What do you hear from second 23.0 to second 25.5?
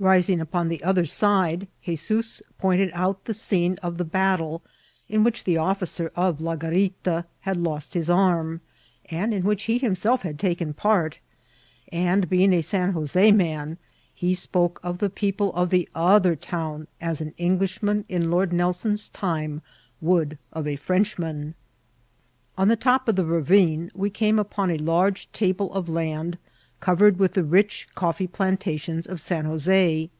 of the ravine we came up<Hi a large